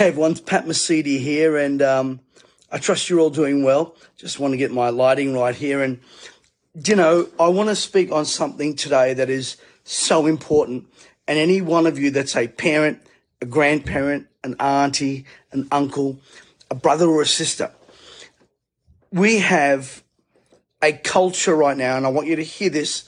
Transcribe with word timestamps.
Hey 0.00 0.06
everyone, 0.06 0.30
it's 0.30 0.40
Pat 0.40 0.64
Mesiti 0.64 1.20
here, 1.20 1.58
and 1.58 1.82
um, 1.82 2.20
I 2.72 2.78
trust 2.78 3.10
you're 3.10 3.20
all 3.20 3.28
doing 3.28 3.62
well. 3.62 3.96
Just 4.16 4.40
want 4.40 4.54
to 4.54 4.56
get 4.56 4.72
my 4.72 4.88
lighting 4.88 5.36
right 5.36 5.54
here, 5.54 5.82
and 5.82 6.00
you 6.72 6.96
know, 6.96 7.28
I 7.38 7.48
want 7.48 7.68
to 7.68 7.76
speak 7.76 8.10
on 8.10 8.24
something 8.24 8.76
today 8.76 9.12
that 9.12 9.28
is 9.28 9.58
so 9.84 10.24
important. 10.24 10.86
And 11.28 11.38
any 11.38 11.60
one 11.60 11.84
of 11.84 11.98
you 11.98 12.10
that's 12.10 12.34
a 12.34 12.48
parent, 12.48 13.02
a 13.42 13.44
grandparent, 13.44 14.26
an 14.42 14.56
auntie, 14.58 15.26
an 15.52 15.68
uncle, 15.70 16.18
a 16.70 16.74
brother 16.74 17.06
or 17.06 17.20
a 17.20 17.26
sister, 17.26 17.70
we 19.12 19.40
have 19.40 20.02
a 20.80 20.94
culture 20.94 21.54
right 21.54 21.76
now, 21.76 21.98
and 21.98 22.06
I 22.06 22.08
want 22.08 22.26
you 22.26 22.36
to 22.36 22.42
hear 22.42 22.70
this 22.70 23.04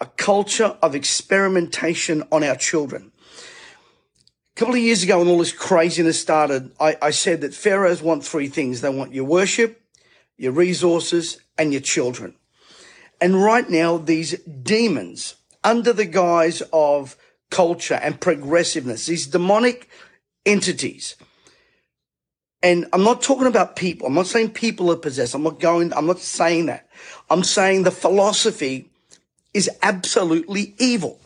a 0.00 0.06
culture 0.06 0.78
of 0.80 0.94
experimentation 0.94 2.24
on 2.32 2.42
our 2.42 2.56
children. 2.56 3.12
Couple 4.60 4.74
of 4.74 4.82
years 4.82 5.02
ago, 5.02 5.20
when 5.20 5.28
all 5.28 5.38
this 5.38 5.52
craziness 5.54 6.20
started, 6.20 6.70
I, 6.78 6.94
I 7.00 7.10
said 7.12 7.40
that 7.40 7.54
pharaohs 7.54 8.02
want 8.02 8.26
three 8.26 8.48
things 8.48 8.82
they 8.82 8.90
want 8.90 9.14
your 9.14 9.24
worship, 9.24 9.80
your 10.36 10.52
resources, 10.52 11.40
and 11.56 11.72
your 11.72 11.80
children. 11.80 12.34
And 13.22 13.42
right 13.42 13.66
now, 13.70 13.96
these 13.96 14.32
demons, 14.40 15.36
under 15.64 15.94
the 15.94 16.04
guise 16.04 16.62
of 16.74 17.16
culture 17.50 17.94
and 17.94 18.20
progressiveness, 18.20 19.06
these 19.06 19.26
demonic 19.26 19.88
entities, 20.44 21.16
and 22.62 22.86
I'm 22.92 23.02
not 23.02 23.22
talking 23.22 23.46
about 23.46 23.76
people. 23.76 24.08
I'm 24.08 24.14
not 24.14 24.26
saying 24.26 24.50
people 24.50 24.92
are 24.92 24.96
possessed. 24.96 25.34
I'm 25.34 25.42
not 25.42 25.58
going, 25.58 25.90
I'm 25.94 26.04
not 26.04 26.18
saying 26.18 26.66
that. 26.66 26.86
I'm 27.30 27.44
saying 27.44 27.84
the 27.84 27.90
philosophy 27.90 28.90
is 29.54 29.70
absolutely 29.80 30.74
evil. 30.76 31.18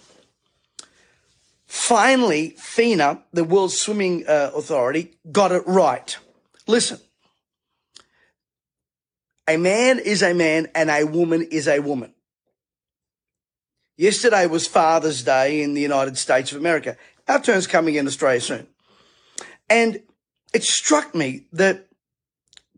Finally, 1.75 2.51
FINA, 2.51 3.21
the 3.33 3.43
World 3.43 3.73
Swimming 3.73 4.25
uh, 4.29 4.53
Authority, 4.55 5.11
got 5.33 5.51
it 5.51 5.65
right. 5.67 6.17
Listen, 6.69 7.01
a 9.49 9.57
man 9.57 9.99
is 9.99 10.23
a 10.23 10.33
man 10.33 10.69
and 10.77 10.89
a 10.89 11.03
woman 11.03 11.43
is 11.51 11.67
a 11.67 11.81
woman. 11.81 12.15
Yesterday 13.97 14.47
was 14.47 14.69
Father's 14.69 15.25
Day 15.25 15.63
in 15.63 15.75
the 15.75 15.81
United 15.81 16.17
States 16.17 16.53
of 16.53 16.59
America. 16.59 16.97
Our 17.27 17.41
turn's 17.41 17.67
coming 17.67 17.97
in 17.97 18.07
Australia 18.07 18.41
soon. 18.41 18.69
And 19.69 20.01
it 20.55 20.63
struck 20.63 21.13
me 21.13 21.47
that 21.53 21.89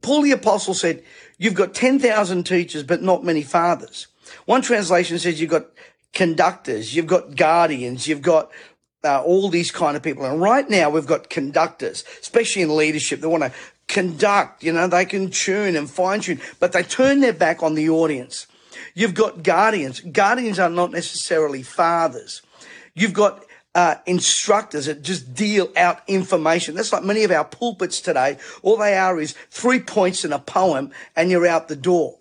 Paul 0.01 0.23
the 0.23 0.33
Apostle 0.33 0.73
said, 0.73 1.05
You've 1.37 1.53
got 1.53 1.75
10,000 1.75 2.45
teachers, 2.45 2.83
but 2.83 3.03
not 3.03 3.23
many 3.23 3.43
fathers. 3.43 4.07
One 4.47 4.63
translation 4.63 5.19
says 5.19 5.39
you've 5.39 5.51
got 5.51 5.67
conductors, 6.15 6.97
you've 6.97 7.07
got 7.07 7.37
guardians, 7.37 8.09
you've 8.09 8.23
got 8.23 8.51
uh, 9.07 9.23
all 9.23 9.49
these 9.49 9.71
kind 9.71 9.97
of 9.97 10.03
people. 10.03 10.25
And 10.25 10.41
right 10.41 10.69
now 10.69 10.91
we've 10.91 11.07
got 11.07 11.31
conductors, 11.31 12.05
especially 12.21 12.63
in 12.63 12.77
leadership. 12.77 13.21
They 13.21 13.29
want 13.29 13.45
to 13.45 13.53
conduct, 13.89 14.65
you 14.65 14.73
know, 14.73 14.89
they 14.89 15.05
can 15.05 15.31
tune 15.31 15.77
and 15.77 15.89
fine 15.89 16.21
tune, 16.21 16.41
but 16.61 16.73
they 16.73 16.83
turn 16.83 17.21
their 17.21 17.33
back 17.33 17.63
on 17.63 17.75
the 17.75 17.89
audience. 17.89 18.47
You've 18.95 19.15
got 19.15 19.43
guardians. 19.43 20.01
Guardians 20.01 20.59
are 20.59 20.71
not 20.71 20.91
necessarily 20.91 21.63
fathers. 21.63 22.43
You've 22.95 23.13
got 23.13 23.45
uh, 23.75 23.97
instructors 24.07 24.87
that 24.87 25.03
just 25.03 25.35
deal 25.35 25.71
out 25.77 26.01
information. 26.09 26.75
That's 26.75 26.93
like 26.93 27.05
many 27.05 27.25
of 27.25 27.31
our 27.31 27.45
pulpits 27.45 28.01
today. 28.01 28.39
All 28.63 28.79
they 28.79 28.97
are 28.97 29.21
is 29.21 29.35
three 29.51 29.81
points 29.81 30.25
in 30.25 30.33
a 30.33 30.39
poem 30.39 30.93
and 31.15 31.31
you're 31.31 31.47
out 31.47 31.69
the 31.69 31.77
door. 31.77 32.19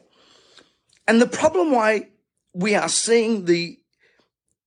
And 1.07 1.21
the 1.21 1.27
problem 1.27 1.71
why 1.71 2.09
we 2.53 2.75
are 2.75 2.89
seeing 2.89 3.45
the 3.45 3.79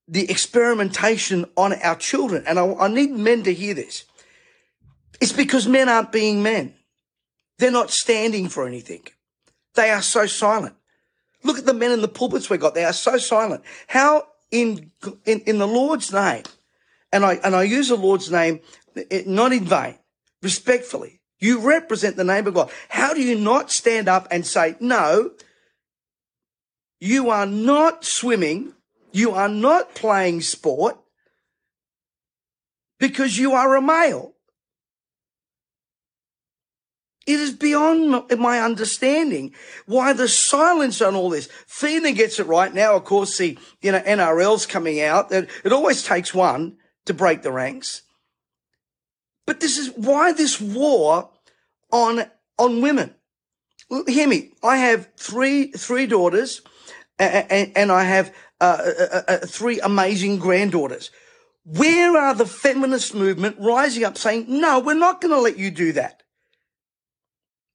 the 0.09 0.31
experimentation 0.31 1.45
on 1.57 1.75
our 1.75 1.97
children, 1.97 2.45
and 2.47 2.59
I, 2.59 2.73
I 2.75 2.89
need 2.89 3.11
men 3.11 3.43
to 3.45 3.53
hear 3.53 3.75
this, 3.75 4.05
it's 5.21 5.33
because 5.33 5.69
men 5.69 5.89
aren't 5.89 6.13
being 6.13 6.43
men. 6.43 6.75
They're 7.59 7.71
not 7.71 7.91
standing 7.91 8.49
for 8.49 8.67
anything. 8.67 9.03
They 9.75 9.91
are 9.91 10.03
so 10.03 10.27
silent. 10.27 10.77
Look 11.43 11.59
at 11.59 11.67
the 11.67 11.75
men 11.75 11.93
in 11.93 12.01
the 12.01 12.09
pulpits 12.09 12.49
we 12.49 12.57
got. 12.57 12.75
They 12.75 12.85
are 12.85 12.93
so 12.93 13.19
silent. 13.19 13.63
How 13.87 14.27
in, 14.51 14.91
in, 15.25 15.41
in 15.41 15.59
the 15.59 15.67
Lord's 15.67 16.13
name, 16.13 16.45
and 17.13 17.25
I, 17.25 17.35
and 17.45 17.55
I 17.55 17.63
use 17.65 17.89
the 17.89 17.97
Lord's 17.97 18.31
name 18.31 18.61
eh, 19.11 19.23
not 19.27 19.53
in 19.53 19.65
vain, 19.65 19.99
respectfully, 20.43 21.21
you 21.41 21.61
represent 21.61 22.17
the 22.17 22.25
name 22.25 22.47
of 22.47 22.55
God. 22.55 22.71
How 22.89 23.15
do 23.15 23.23
you 23.23 23.39
not 23.39 23.71
stand 23.71 24.09
up 24.09 24.27
and 24.31 24.45
say, 24.47 24.77
no, 24.81 25.33
you 27.01 27.31
are 27.31 27.47
not 27.47 28.05
swimming. 28.05 28.75
You 29.13 29.33
are 29.33 29.49
not 29.49 29.95
playing 29.95 30.43
sport 30.43 30.99
because 32.99 33.39
you 33.39 33.53
are 33.53 33.77
a 33.77 33.83
male. 33.83 34.35
It 37.27 37.41
is 37.41 37.53
beyond 37.53 38.31
my 38.39 38.59
understanding 38.59 39.55
why 39.85 40.15
the 40.15 40.29
silence 40.29 41.03
on 41.03 41.15
all 41.15 41.29
this. 41.29 41.51
FINA 41.67 42.13
gets 42.13 42.41
it 42.41 42.47
right 42.47 42.73
now. 42.73 42.97
Of 42.97 43.05
course, 43.05 43.37
the 43.37 43.59
you 43.83 43.93
know 43.93 44.01
NRL's 44.01 44.65
coming 44.65 45.03
out. 45.03 45.29
That 45.29 45.51
it 45.63 45.71
always 45.71 46.03
takes 46.03 46.33
one 46.33 46.79
to 47.05 47.13
break 47.13 47.43
the 47.43 47.53
ranks. 47.53 48.01
But 49.45 49.61
this 49.61 49.77
is 49.77 49.91
why 49.95 50.33
this 50.33 50.59
war 50.59 51.29
on 51.93 52.25
on 52.59 52.81
women. 52.81 53.15
Hear 54.07 54.27
me. 54.27 54.53
I 54.63 54.79
have 54.79 55.11
three 55.19 55.73
three 55.73 56.07
daughters, 56.07 56.63
and, 57.19 57.73
and 57.77 57.93
I 57.93 58.05
have 58.05 58.35
uh, 58.61 58.65
uh, 58.65 59.05
uh, 59.13 59.23
uh, 59.29 59.39
three 59.47 59.81
amazing 59.81 60.39
granddaughters. 60.39 61.11
Where 61.65 62.17
are 62.17 62.35
the 62.35 62.47
feminist 62.47 63.15
movement 63.15 63.57
rising 63.61 64.05
up 64.05 64.17
saying, 64.17 64.47
no, 64.49 64.81
we're 64.81 64.95
not 64.95 65.21
going 65.21 65.35
to 65.35 65.41
let 65.41 65.59
you 65.59 65.71
do 65.71 65.93
that? 65.93 66.23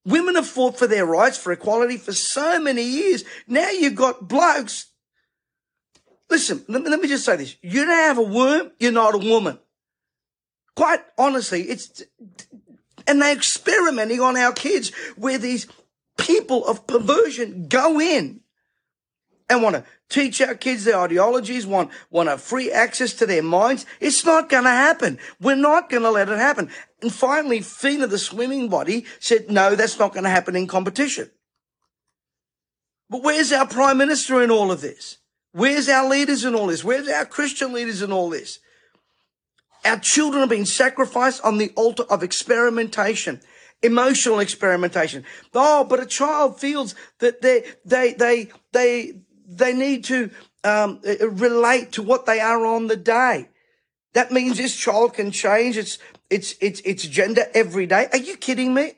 Women 0.05 0.35
have 0.35 0.47
fought 0.47 0.77
for 0.77 0.87
their 0.87 1.05
rights, 1.05 1.37
for 1.37 1.53
equality 1.53 1.97
for 1.97 2.11
so 2.11 2.59
many 2.59 2.83
years. 2.83 3.23
Now 3.47 3.69
you've 3.69 3.95
got 3.95 4.27
blokes. 4.27 4.87
Listen, 6.29 6.65
let 6.67 6.81
me, 6.81 6.89
let 6.89 6.99
me 6.99 7.07
just 7.07 7.23
say 7.23 7.37
this. 7.37 7.55
You 7.61 7.85
don't 7.85 7.95
have 7.95 8.17
a 8.17 8.23
worm, 8.23 8.71
you're 8.79 8.91
not 8.91 9.15
a 9.15 9.19
woman. 9.19 9.59
Quite 10.75 11.01
honestly, 11.17 11.61
it's, 11.61 12.03
and 13.07 13.21
they're 13.21 13.35
experimenting 13.35 14.19
on 14.19 14.35
our 14.35 14.51
kids 14.51 14.91
where 15.15 15.37
these 15.37 15.67
people 16.17 16.65
of 16.65 16.87
perversion 16.87 17.67
go 17.67 18.01
in 18.01 18.41
and 19.53 19.63
want 19.63 19.75
to 19.75 19.85
teach 20.09 20.41
our 20.41 20.55
kids 20.55 20.83
their 20.83 20.99
ideologies, 20.99 21.65
want, 21.65 21.91
want 22.09 22.29
a 22.29 22.37
free 22.37 22.71
access 22.71 23.13
to 23.13 23.25
their 23.25 23.43
minds. 23.43 23.85
It's 23.99 24.25
not 24.25 24.49
going 24.49 24.65
to 24.65 24.69
happen. 24.69 25.19
We're 25.39 25.55
not 25.55 25.89
going 25.89 26.03
to 26.03 26.11
let 26.11 26.29
it 26.29 26.37
happen. 26.37 26.69
And 27.01 27.13
finally, 27.13 27.61
FINA, 27.61 28.07
the 28.07 28.17
swimming 28.17 28.69
body, 28.69 29.05
said, 29.19 29.49
no, 29.49 29.75
that's 29.75 29.99
not 29.99 30.13
going 30.13 30.25
to 30.25 30.29
happen 30.29 30.55
in 30.55 30.67
competition. 30.67 31.31
But 33.09 33.23
where's 33.23 33.51
our 33.51 33.67
prime 33.67 33.97
minister 33.97 34.41
in 34.41 34.51
all 34.51 34.71
of 34.71 34.81
this? 34.81 35.17
Where's 35.51 35.87
our 35.87 36.09
leaders 36.09 36.45
in 36.45 36.55
all 36.55 36.67
this? 36.67 36.83
Where's 36.83 37.07
our 37.07 37.25
Christian 37.25 37.73
leaders 37.73 38.01
in 38.01 38.11
all 38.11 38.29
this? 38.29 38.59
Our 39.85 39.99
children 39.99 40.43
are 40.43 40.47
being 40.47 40.65
sacrificed 40.65 41.43
on 41.43 41.57
the 41.57 41.71
altar 41.75 42.03
of 42.09 42.23
experimentation, 42.23 43.41
emotional 43.83 44.39
experimentation. 44.39 45.25
Oh, 45.53 45.83
but 45.83 45.99
a 45.99 46.05
child 46.05 46.59
feels 46.59 46.95
that 47.19 47.41
they, 47.41 47.65
they, 47.85 48.13
they, 48.13 48.49
they, 48.71 49.21
they 49.47 49.73
need 49.73 50.03
to 50.05 50.29
um, 50.63 51.01
uh, 51.07 51.29
relate 51.29 51.91
to 51.93 52.01
what 52.01 52.25
they 52.25 52.39
are 52.39 52.65
on 52.65 52.87
the 52.87 52.95
day. 52.95 53.49
That 54.13 54.31
means 54.31 54.57
this 54.57 54.75
child 54.75 55.13
can 55.13 55.31
change 55.31 55.77
its 55.77 55.97
its 56.29 56.55
its 56.61 56.79
its 56.81 57.03
gender 57.03 57.45
every 57.53 57.85
day. 57.85 58.07
Are 58.11 58.17
you 58.17 58.37
kidding 58.37 58.73
me? 58.73 58.93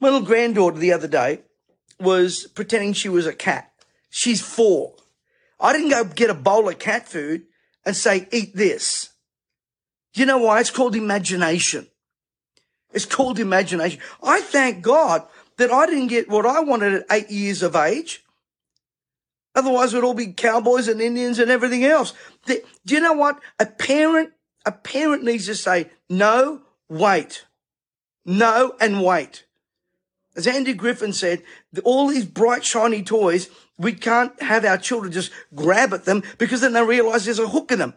My 0.00 0.08
little 0.08 0.26
granddaughter 0.26 0.78
the 0.78 0.92
other 0.92 1.08
day 1.08 1.40
was 2.00 2.46
pretending 2.54 2.92
she 2.92 3.08
was 3.08 3.26
a 3.26 3.32
cat. 3.32 3.70
She's 4.10 4.40
four. 4.40 4.94
I 5.60 5.72
didn't 5.72 5.90
go 5.90 6.04
get 6.04 6.30
a 6.30 6.34
bowl 6.34 6.68
of 6.68 6.78
cat 6.78 7.08
food 7.08 7.44
and 7.86 7.96
say, 7.96 8.28
eat 8.32 8.54
this. 8.54 9.10
You 10.14 10.26
know 10.26 10.38
why? 10.38 10.60
It's 10.60 10.70
called 10.70 10.94
imagination. 10.94 11.88
It's 12.92 13.06
called 13.06 13.38
imagination. 13.38 14.00
I 14.22 14.40
thank 14.40 14.82
God 14.82 15.26
that 15.56 15.72
I 15.72 15.86
didn't 15.86 16.08
get 16.08 16.28
what 16.28 16.46
I 16.46 16.60
wanted 16.60 16.94
at 16.94 17.06
eight 17.10 17.30
years 17.30 17.62
of 17.62 17.74
age. 17.74 18.23
Otherwise, 19.54 19.94
we'd 19.94 20.02
all 20.02 20.14
be 20.14 20.32
cowboys 20.32 20.88
and 20.88 21.00
Indians 21.00 21.38
and 21.38 21.50
everything 21.50 21.84
else. 21.84 22.12
Do 22.46 22.60
you 22.86 23.00
know 23.00 23.12
what? 23.12 23.40
A 23.60 23.66
parent, 23.66 24.32
a 24.66 24.72
parent 24.72 25.22
needs 25.22 25.46
to 25.46 25.54
say, 25.54 25.90
no, 26.08 26.62
wait. 26.88 27.44
No, 28.24 28.74
and 28.80 29.02
wait. 29.02 29.44
As 30.36 30.46
Andy 30.46 30.72
Griffin 30.72 31.12
said, 31.12 31.42
all 31.84 32.08
these 32.08 32.24
bright, 32.24 32.64
shiny 32.64 33.02
toys, 33.02 33.48
we 33.78 33.92
can't 33.92 34.40
have 34.42 34.64
our 34.64 34.78
children 34.78 35.12
just 35.12 35.30
grab 35.54 35.92
at 35.92 36.04
them 36.04 36.22
because 36.38 36.60
then 36.60 36.72
they 36.72 36.82
realize 36.82 37.24
there's 37.24 37.38
a 37.38 37.48
hook 37.48 37.70
in 37.70 37.78
them. 37.78 37.94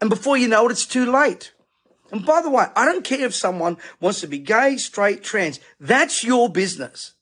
And 0.00 0.10
before 0.10 0.36
you 0.36 0.48
know 0.48 0.66
it, 0.66 0.72
it's 0.72 0.86
too 0.86 1.10
late. 1.10 1.52
And 2.10 2.26
by 2.26 2.42
the 2.42 2.50
way, 2.50 2.66
I 2.76 2.84
don't 2.84 3.04
care 3.04 3.24
if 3.24 3.34
someone 3.34 3.76
wants 4.00 4.20
to 4.20 4.26
be 4.26 4.38
gay, 4.38 4.76
straight, 4.76 5.22
trans. 5.22 5.60
That's 5.78 6.24
your 6.24 6.48
business. 6.48 7.13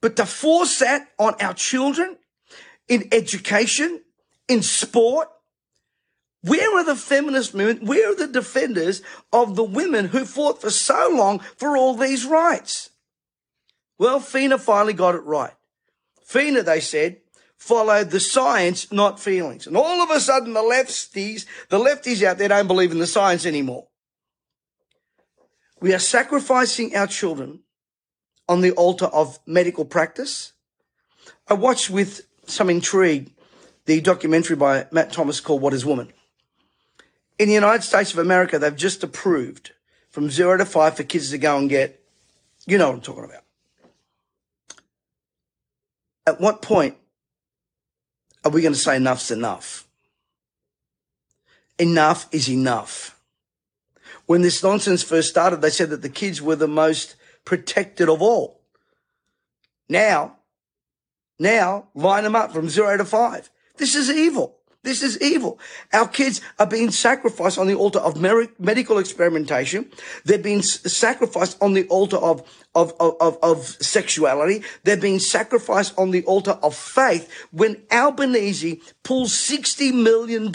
But 0.00 0.16
to 0.16 0.26
force 0.26 0.78
that 0.78 1.08
on 1.18 1.34
our 1.40 1.54
children 1.54 2.16
in 2.88 3.08
education, 3.12 4.02
in 4.48 4.62
sport, 4.62 5.28
Where 6.42 6.78
are 6.78 6.84
the 6.84 6.96
feminist 6.96 7.54
movement? 7.54 7.86
Where 7.86 8.12
are 8.12 8.14
the 8.14 8.26
defenders 8.26 9.02
of 9.32 9.56
the 9.56 9.64
women 9.64 10.06
who 10.06 10.24
fought 10.24 10.60
for 10.60 10.70
so 10.70 11.10
long 11.12 11.40
for 11.56 11.76
all 11.76 11.94
these 11.94 12.24
rights? 12.24 12.90
Well, 13.98 14.20
FINA 14.20 14.58
finally 14.58 14.94
got 14.94 15.14
it 15.14 15.24
right. 15.24 15.52
FINA, 16.24 16.62
they 16.62 16.80
said, 16.80 17.18
followed 17.58 18.10
the 18.10 18.20
science, 18.20 18.90
not 18.90 19.20
feelings. 19.20 19.66
And 19.66 19.76
all 19.76 20.00
of 20.02 20.08
a 20.10 20.20
sudden, 20.20 20.54
the 20.54 20.60
lefties, 20.60 21.44
the 21.68 21.78
lefties 21.78 22.22
out 22.22 22.38
there 22.38 22.48
don't 22.48 22.66
believe 22.66 22.92
in 22.92 22.98
the 22.98 23.06
science 23.06 23.44
anymore. 23.44 23.88
We 25.82 25.92
are 25.92 25.98
sacrificing 25.98 26.96
our 26.96 27.06
children 27.06 27.60
on 28.50 28.62
the 28.62 28.72
altar 28.72 29.06
of 29.06 29.38
medical 29.46 29.84
practice. 29.84 30.52
I 31.46 31.54
watched 31.54 31.88
with 31.88 32.26
some 32.46 32.68
intrigue 32.68 33.30
the 33.86 34.00
documentary 34.00 34.56
by 34.56 34.88
Matt 34.90 35.12
Thomas 35.12 35.38
called 35.38 35.62
What 35.62 35.72
is 35.72 35.86
Woman? 35.86 36.12
In 37.38 37.46
the 37.46 37.54
United 37.54 37.84
States 37.84 38.12
of 38.12 38.18
America, 38.18 38.58
they've 38.58 38.74
just 38.74 39.04
approved 39.04 39.70
from 40.10 40.30
zero 40.30 40.56
to 40.56 40.64
five 40.64 40.96
for 40.96 41.04
kids 41.04 41.30
to 41.30 41.38
go 41.38 41.56
and 41.56 41.70
get, 41.70 42.02
you 42.66 42.76
know 42.76 42.88
what 42.88 42.96
I'm 42.96 43.00
talking 43.02 43.24
about. 43.24 43.44
At 46.26 46.40
what 46.40 46.60
point 46.60 46.96
are 48.44 48.50
we 48.50 48.62
going 48.62 48.74
to 48.74 48.78
say 48.78 48.96
enough's 48.96 49.30
enough? 49.30 49.86
Enough 51.78 52.26
is 52.32 52.50
enough. 52.50 53.16
When 54.26 54.42
this 54.42 54.60
nonsense 54.60 55.04
first 55.04 55.28
started, 55.28 55.62
they 55.62 55.70
said 55.70 55.90
that 55.90 56.02
the 56.02 56.08
kids 56.08 56.42
were 56.42 56.56
the 56.56 56.66
most 56.66 57.14
protected 57.50 58.08
of 58.08 58.22
all. 58.22 58.60
Now, 59.88 60.36
now 61.36 61.88
line 61.96 62.22
them 62.22 62.36
up 62.36 62.52
from 62.52 62.68
zero 62.68 62.96
to 62.96 63.04
five. 63.04 63.50
This 63.76 63.96
is 63.96 64.08
evil. 64.08 64.58
This 64.84 65.02
is 65.02 65.20
evil. 65.20 65.58
Our 65.92 66.06
kids 66.06 66.40
are 66.60 66.66
being 66.66 66.92
sacrificed 66.92 67.58
on 67.58 67.66
the 67.66 67.74
altar 67.74 67.98
of 67.98 68.20
medical 68.20 68.98
experimentation. 68.98 69.90
They're 70.24 70.38
being 70.38 70.62
sacrificed 70.62 71.58
on 71.60 71.72
the 71.72 71.88
altar 71.88 72.18
of, 72.18 72.48
of, 72.76 72.92
of, 73.00 73.36
of, 73.42 73.66
sexuality. 73.66 74.62
They're 74.84 74.96
being 74.96 75.18
sacrificed 75.18 75.98
on 75.98 76.12
the 76.12 76.22
altar 76.26 76.56
of 76.62 76.76
faith 76.76 77.28
when 77.50 77.82
Albanese 77.90 78.80
pulls 79.02 79.32
$60 79.32 79.92
million 79.92 80.52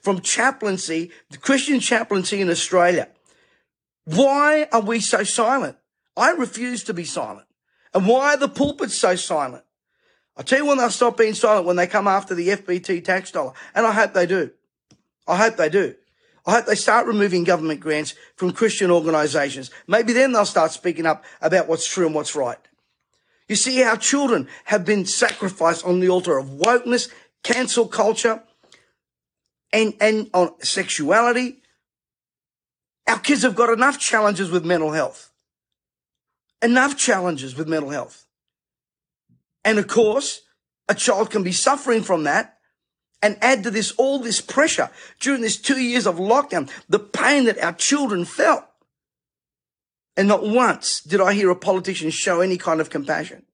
from 0.00 0.22
chaplaincy, 0.22 1.10
the 1.30 1.36
Christian 1.36 1.78
chaplaincy 1.78 2.40
in 2.40 2.48
Australia. 2.48 3.08
Why 4.06 4.66
are 4.72 4.80
we 4.80 4.98
so 5.00 5.24
silent? 5.24 5.76
I 6.16 6.30
refuse 6.32 6.84
to 6.84 6.94
be 6.94 7.04
silent. 7.04 7.46
And 7.94 8.06
why 8.06 8.34
are 8.34 8.36
the 8.36 8.48
pulpits 8.48 8.94
so 8.94 9.16
silent? 9.16 9.64
I 10.36 10.42
tell 10.42 10.60
you 10.60 10.66
when 10.66 10.78
they'll 10.78 10.90
stop 10.90 11.16
being 11.18 11.34
silent 11.34 11.66
when 11.66 11.76
they 11.76 11.86
come 11.86 12.08
after 12.08 12.34
the 12.34 12.48
FBT 12.48 13.04
tax 13.04 13.30
dollar. 13.30 13.52
And 13.74 13.86
I 13.86 13.92
hope 13.92 14.14
they 14.14 14.26
do. 14.26 14.50
I 15.26 15.36
hope 15.36 15.56
they 15.56 15.68
do. 15.68 15.94
I 16.46 16.52
hope 16.52 16.66
they 16.66 16.74
start 16.74 17.06
removing 17.06 17.44
government 17.44 17.80
grants 17.80 18.14
from 18.36 18.52
Christian 18.52 18.90
organizations. 18.90 19.70
Maybe 19.86 20.12
then 20.12 20.32
they'll 20.32 20.44
start 20.44 20.72
speaking 20.72 21.06
up 21.06 21.24
about 21.40 21.68
what's 21.68 21.86
true 21.86 22.06
and 22.06 22.14
what's 22.14 22.34
right. 22.34 22.58
You 23.48 23.56
see 23.56 23.78
how 23.82 23.96
children 23.96 24.48
have 24.64 24.84
been 24.84 25.04
sacrificed 25.04 25.84
on 25.84 26.00
the 26.00 26.08
altar 26.08 26.38
of 26.38 26.46
wokeness, 26.46 27.10
cancel 27.42 27.86
culture, 27.86 28.42
and, 29.72 29.94
and 30.00 30.30
on 30.32 30.54
sexuality. 30.60 31.62
Our 33.06 33.18
kids 33.18 33.42
have 33.42 33.54
got 33.54 33.72
enough 33.72 33.98
challenges 33.98 34.50
with 34.50 34.64
mental 34.64 34.92
health. 34.92 35.31
Enough 36.62 36.96
challenges 36.96 37.56
with 37.56 37.68
mental 37.68 37.90
health. 37.90 38.24
And 39.64 39.78
of 39.78 39.88
course, 39.88 40.42
a 40.88 40.94
child 40.94 41.30
can 41.30 41.42
be 41.42 41.52
suffering 41.52 42.02
from 42.02 42.24
that 42.24 42.58
and 43.20 43.36
add 43.40 43.62
to 43.64 43.70
this 43.70 43.92
all 43.92 44.18
this 44.18 44.40
pressure 44.40 44.90
during 45.20 45.42
this 45.42 45.56
two 45.56 45.80
years 45.80 46.06
of 46.06 46.16
lockdown, 46.16 46.70
the 46.88 46.98
pain 46.98 47.44
that 47.44 47.62
our 47.62 47.72
children 47.72 48.24
felt. 48.24 48.64
And 50.16 50.28
not 50.28 50.46
once 50.46 51.00
did 51.00 51.20
I 51.20 51.32
hear 51.32 51.50
a 51.50 51.56
politician 51.56 52.10
show 52.10 52.40
any 52.40 52.58
kind 52.58 52.80
of 52.80 52.90
compassion. 52.90 53.44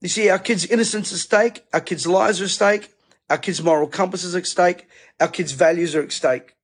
You 0.00 0.08
see, 0.08 0.28
our 0.30 0.38
kids' 0.38 0.64
innocence 0.64 1.12
is 1.12 1.20
at 1.20 1.24
stake, 1.24 1.64
our 1.72 1.80
kids' 1.80 2.06
lives 2.06 2.40
are 2.40 2.44
at 2.44 2.50
stake, 2.50 2.92
our 3.30 3.38
kids' 3.38 3.62
moral 3.62 3.86
compass 3.86 4.24
is 4.24 4.34
at 4.34 4.46
stake, 4.46 4.88
our 5.20 5.28
kids' 5.28 5.52
values 5.52 5.94
are 5.94 6.02
at 6.02 6.12
stake. 6.12 6.56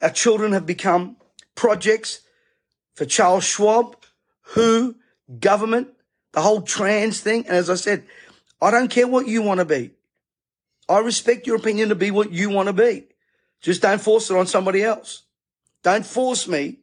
Our 0.00 0.10
children 0.10 0.52
have 0.52 0.66
become 0.66 1.16
projects 1.54 2.20
for 2.94 3.04
Charles 3.04 3.44
Schwab, 3.44 3.96
who, 4.54 4.96
government, 5.40 5.88
the 6.32 6.40
whole 6.40 6.62
trans 6.62 7.20
thing. 7.20 7.46
And 7.46 7.56
as 7.56 7.70
I 7.70 7.74
said, 7.74 8.04
I 8.60 8.70
don't 8.70 8.90
care 8.90 9.06
what 9.06 9.26
you 9.26 9.42
want 9.42 9.58
to 9.60 9.64
be. 9.64 9.92
I 10.88 11.00
respect 11.00 11.46
your 11.46 11.56
opinion 11.56 11.90
to 11.90 11.94
be 11.94 12.10
what 12.10 12.32
you 12.32 12.50
want 12.50 12.68
to 12.68 12.72
be. 12.72 13.04
Just 13.60 13.82
don't 13.82 14.00
force 14.00 14.30
it 14.30 14.36
on 14.36 14.46
somebody 14.46 14.82
else. 14.82 15.24
Don't 15.82 16.06
force 16.06 16.48
me 16.48 16.78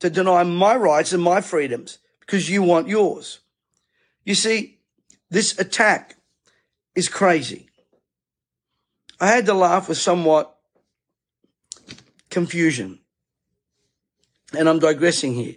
to 0.00 0.10
deny 0.10 0.42
my 0.42 0.76
rights 0.76 1.12
and 1.12 1.22
my 1.22 1.40
freedoms 1.40 1.98
because 2.20 2.50
you 2.50 2.62
want 2.62 2.88
yours. 2.88 3.40
You 4.24 4.34
see, 4.34 4.78
this 5.30 5.58
attack 5.58 6.16
is 6.94 7.08
crazy. 7.08 7.68
I 9.18 9.28
had 9.28 9.46
to 9.46 9.54
laugh 9.54 9.88
with 9.88 9.98
somewhat 9.98 10.54
confusion. 12.28 12.98
And 14.56 14.68
I'm 14.68 14.78
digressing 14.78 15.34
here. 15.34 15.56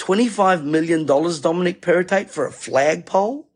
$25 0.00 0.64
million, 0.64 1.04
Dominic 1.04 1.82
Perrottet, 1.82 2.30
for 2.30 2.46
a 2.46 2.52
flagpole? 2.52 3.46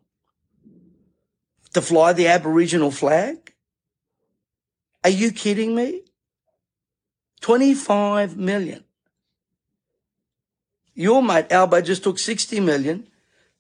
To 1.73 1.81
fly 1.81 2.13
the 2.13 2.29
Aboriginal 2.29 2.91
flag? 2.91 3.55
Are 5.03 5.11
you 5.11 5.33
kidding 5.33 5.75
me? 5.75 6.03
25 7.41 8.37
million. 8.37 8.85
Your 10.95 11.23
mate 11.23 11.51
Albo 11.51 11.81
just 11.81 12.05
took 12.05 12.19
60 12.19 12.61
million 12.61 13.09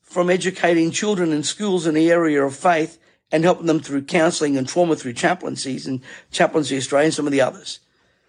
from 0.02 0.31
educating 0.31 0.90
children 0.90 1.32
in 1.32 1.42
schools 1.42 1.86
in 1.86 1.94
the 1.94 2.10
area 2.10 2.44
of 2.44 2.54
faith 2.54 2.98
and 3.32 3.42
helping 3.42 3.66
them 3.66 3.81
through 3.81 4.04
counselling 4.04 4.56
and 4.56 4.69
trauma 4.69 4.94
through 4.94 5.14
chaplaincies 5.14 5.86
and 5.86 6.00
chaplaincy 6.31 6.76
Australia 6.76 7.06
and 7.06 7.14
some 7.14 7.26
of 7.26 7.32
the 7.32 7.40
others. 7.40 7.81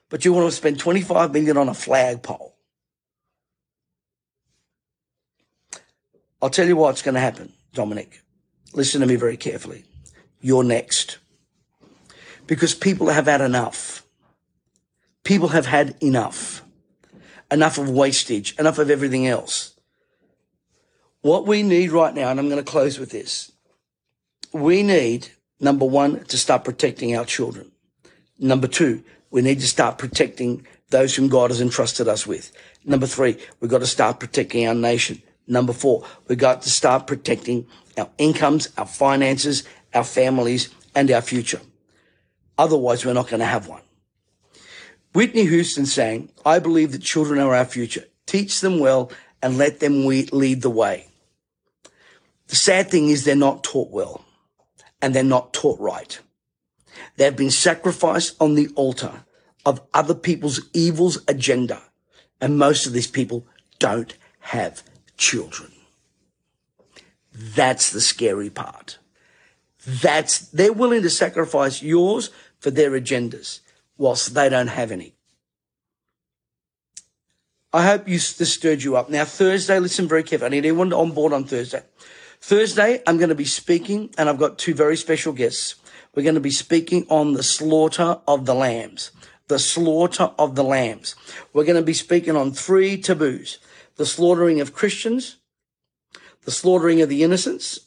But 0.10 0.26
you 0.26 0.34
want 0.34 0.50
to 0.50 0.56
spend 0.56 0.80
25 0.80 1.32
million 1.34 1.58
on 1.58 1.70
a 1.70 1.74
flagpole. 1.74 2.55
I'll 6.46 6.52
tell 6.52 6.68
you 6.68 6.76
what's 6.76 7.02
going 7.02 7.16
to 7.16 7.22
happen, 7.22 7.52
Dominic. 7.74 8.22
Listen 8.76 9.02
to 9.02 9.08
me 9.08 9.16
very 9.16 9.36
carefully. 9.36 9.84
You're 10.42 10.64
next. 10.64 11.18
Because 12.46 12.76
people 12.76 13.08
have 13.08 13.26
had 13.26 13.42
enough. 13.42 14.06
People 15.24 15.48
have 15.48 15.66
had 15.66 15.96
enough. 16.02 16.64
Enough 17.50 17.80
of 17.80 17.90
wastage, 17.90 18.54
enough 18.60 18.78
of 18.78 18.92
everything 18.92 19.26
else. 19.26 19.76
What 21.22 21.48
we 21.48 21.64
need 21.64 21.90
right 21.90 22.14
now, 22.14 22.30
and 22.30 22.40
I'm 22.40 22.48
going 22.48 22.64
to 22.64 22.72
close 22.72 23.00
with 23.00 23.10
this. 23.10 23.52
We 24.54 24.84
need, 24.84 25.30
number 25.60 25.86
one, 25.86 26.26
to 26.26 26.38
start 26.38 26.64
protecting 26.64 27.16
our 27.16 27.26
children. 27.26 27.72
Number 28.38 28.68
two, 28.68 29.04
we 29.32 29.42
need 29.42 29.62
to 29.62 29.68
start 29.68 29.98
protecting 29.98 30.68
those 30.92 31.16
whom 31.16 31.28
God 31.28 31.50
has 31.50 31.60
entrusted 31.60 32.08
us 32.08 32.28
with. 32.28 32.52
Number 32.84 33.08
three, 33.08 33.36
we've 33.60 33.72
got 33.72 33.80
to 33.80 33.88
start 33.88 34.20
protecting 34.20 34.68
our 34.68 34.76
nation. 34.76 35.24
Number 35.48 35.74
four, 35.74 36.06
we 36.28 36.36
got 36.36 36.62
to 36.64 36.70
start 36.70 37.08
protecting 37.08 37.68
our 37.98 38.10
incomes, 38.18 38.70
our 38.78 38.86
finances, 38.86 39.64
our 39.94 40.04
families, 40.04 40.70
and 40.94 41.12
our 41.12 41.22
future. 41.22 41.62
Otherwise, 42.58 43.06
we're 43.06 43.14
not 43.14 43.28
going 43.28 43.42
to 43.42 43.46
have 43.46 43.68
one. 43.68 43.82
Whitney 45.14 45.46
Houston 45.46 45.86
sang, 45.86 46.30
I 46.46 46.60
believe 46.60 46.92
that 46.92 47.02
children 47.02 47.40
are 47.40 47.56
our 47.56 47.66
future. 47.66 48.06
Teach 48.26 48.60
them 48.60 48.80
well 48.80 49.12
and 49.42 49.58
let 49.58 49.80
them 49.80 50.06
lead 50.06 50.62
the 50.62 50.70
way. 50.70 51.08
The 52.48 52.56
sad 52.56 52.90
thing 52.90 53.10
is 53.10 53.24
they're 53.24 53.36
not 53.36 53.64
taught 53.64 53.92
well 53.92 54.26
and 55.02 55.14
they're 55.14 55.24
not 55.24 55.54
taught 55.54 55.80
right. 55.80 56.20
They've 57.18 57.36
been 57.36 57.52
sacrificed 57.52 58.36
on 58.40 58.56
the 58.56 58.70
altar 58.76 59.24
of 59.66 59.82
other 59.94 60.14
people's 60.14 60.62
evil's 60.74 61.20
agenda. 61.28 61.82
And 62.42 62.58
most 62.58 62.86
of 62.86 62.94
these 62.94 63.08
people 63.08 63.48
don't 63.80 64.16
have 64.42 64.84
children. 65.18 65.72
That's 67.34 67.92
the 67.92 68.02
scary 68.02 68.50
part. 68.50 68.98
That's, 69.86 70.40
they're 70.40 70.74
willing 70.74 71.04
to 71.04 71.10
sacrifice 71.10 71.82
yours 71.82 72.32
for 72.60 72.72
their 72.72 72.92
agendas 72.92 73.60
whilst 73.98 74.34
they 74.34 74.50
don't 74.50 74.68
have 74.68 74.92
any. 74.92 75.14
I 77.72 77.86
hope 77.86 78.08
you, 78.08 78.16
this 78.16 78.54
stirred 78.54 78.84
you 78.84 78.96
up. 78.96 79.10
Now, 79.10 79.26
Thursday, 79.26 79.80
listen 79.80 80.08
very 80.08 80.24
carefully. 80.24 80.48
I 80.48 80.50
need 80.50 80.66
everyone 80.66 80.94
on 80.94 81.12
board 81.12 81.34
on 81.34 81.44
Thursday. 81.44 81.84
Thursday, 82.40 83.04
I'm 83.06 83.18
going 83.18 83.30
to 83.30 83.36
be 83.36 83.46
speaking, 83.46 84.14
and 84.18 84.30
I've 84.30 84.38
got 84.38 84.58
two 84.58 84.74
very 84.74 84.96
special 84.96 85.34
guests. 85.34 85.76
We're 86.16 86.24
going 86.24 86.36
to 86.36 86.42
be 86.42 86.52
speaking 86.52 87.06
on 87.10 87.34
the 87.34 87.44
slaughter 87.44 88.20
of 88.28 88.46
the 88.46 88.56
lambs. 88.56 89.12
The 89.50 89.60
slaughter 89.60 90.32
of 90.40 90.56
the 90.56 90.64
lambs. 90.64 91.16
We're 91.52 91.66
going 91.66 91.76
to 91.76 91.82
be 91.82 91.94
speaking 91.94 92.38
on 92.38 92.54
three 92.54 92.98
taboos 92.98 93.60
the 93.98 94.06
slaughtering 94.06 94.62
of 94.62 94.74
Christians, 94.74 95.38
the 96.44 96.52
slaughtering 96.52 97.02
of 97.02 97.10
the 97.10 97.24
innocents, 97.24 97.80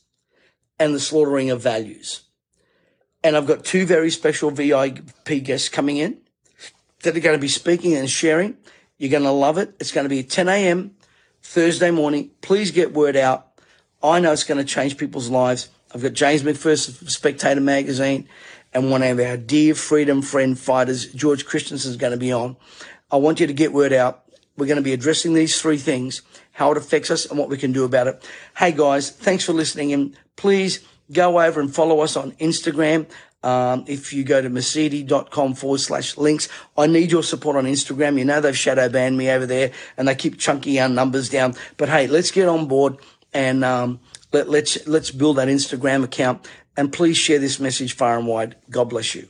and 0.78 0.94
the 0.94 1.00
slaughtering 1.00 1.50
of 1.50 1.60
values. 1.60 2.22
And 3.22 3.36
I've 3.36 3.46
got 3.46 3.64
two 3.64 3.84
very 3.84 4.10
special 4.10 4.50
VIP 4.50 5.42
guests 5.42 5.68
coming 5.68 5.96
in 5.96 6.18
that 7.02 7.16
are 7.16 7.20
going 7.20 7.36
to 7.36 7.40
be 7.40 7.48
speaking 7.48 7.94
and 7.94 8.08
sharing. 8.08 8.56
You're 8.96 9.10
going 9.10 9.24
to 9.24 9.30
love 9.30 9.58
it. 9.58 9.74
It's 9.80 9.92
going 9.92 10.04
to 10.04 10.08
be 10.08 10.20
at 10.20 10.30
10 10.30 10.48
a.m. 10.48 10.94
Thursday 11.42 11.90
morning. 11.90 12.30
Please 12.40 12.70
get 12.70 12.92
word 12.92 13.16
out. 13.16 13.60
I 14.02 14.20
know 14.20 14.32
it's 14.32 14.44
going 14.44 14.58
to 14.58 14.64
change 14.64 14.96
people's 14.96 15.28
lives. 15.28 15.68
I've 15.92 16.02
got 16.02 16.12
James 16.12 16.44
Macpherson 16.44 16.94
from 16.94 17.08
Spectator 17.08 17.60
magazine 17.60 18.28
and 18.72 18.90
one 18.90 19.02
of 19.02 19.18
our 19.18 19.36
dear 19.36 19.74
freedom 19.74 20.22
friend 20.22 20.58
fighters, 20.58 21.06
George 21.12 21.46
Christensen, 21.46 21.90
is 21.90 21.96
going 21.96 22.12
to 22.12 22.18
be 22.18 22.32
on. 22.32 22.56
I 23.10 23.16
want 23.16 23.40
you 23.40 23.46
to 23.46 23.52
get 23.52 23.72
word 23.72 23.92
out. 23.92 24.24
We're 24.58 24.66
going 24.66 24.76
to 24.76 24.82
be 24.82 24.92
addressing 24.92 25.34
these 25.34 25.60
three 25.60 25.78
things, 25.78 26.22
how 26.50 26.72
it 26.72 26.76
affects 26.76 27.12
us 27.12 27.26
and 27.26 27.38
what 27.38 27.48
we 27.48 27.56
can 27.56 27.70
do 27.70 27.84
about 27.84 28.08
it. 28.08 28.28
Hey 28.56 28.72
guys, 28.72 29.08
thanks 29.08 29.44
for 29.44 29.52
listening 29.52 29.92
and 29.92 30.16
please 30.34 30.80
go 31.12 31.40
over 31.40 31.60
and 31.60 31.72
follow 31.72 32.00
us 32.00 32.16
on 32.16 32.32
Instagram. 32.32 33.06
Um, 33.44 33.84
if 33.86 34.12
you 34.12 34.24
go 34.24 34.42
to 34.42 34.50
mesiti.com 34.50 35.54
forward 35.54 35.78
slash 35.78 36.16
links, 36.16 36.48
I 36.76 36.88
need 36.88 37.12
your 37.12 37.22
support 37.22 37.54
on 37.54 37.66
Instagram. 37.66 38.18
You 38.18 38.24
know, 38.24 38.40
they've 38.40 38.58
shadow 38.58 38.88
banned 38.88 39.16
me 39.16 39.30
over 39.30 39.46
there 39.46 39.70
and 39.96 40.08
they 40.08 40.16
keep 40.16 40.38
chunking 40.38 40.80
our 40.80 40.88
numbers 40.88 41.28
down. 41.28 41.54
But 41.76 41.88
hey, 41.88 42.08
let's 42.08 42.32
get 42.32 42.48
on 42.48 42.66
board 42.66 42.96
and, 43.32 43.64
um, 43.64 44.00
let, 44.32 44.50
let's, 44.50 44.86
let's 44.88 45.12
build 45.12 45.36
that 45.36 45.46
Instagram 45.46 46.02
account 46.02 46.48
and 46.76 46.92
please 46.92 47.16
share 47.16 47.38
this 47.38 47.60
message 47.60 47.94
far 47.94 48.18
and 48.18 48.26
wide. 48.26 48.56
God 48.68 48.90
bless 48.90 49.14
you. 49.14 49.28